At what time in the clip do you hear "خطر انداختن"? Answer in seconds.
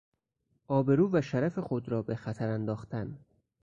2.15-3.17